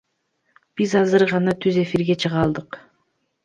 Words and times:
Биз 0.81 0.95
азыр 1.03 1.27
гана 1.33 1.55
түз 1.67 1.79
эфирге 1.85 2.19
чыга 2.27 2.43
алдык. 2.49 2.85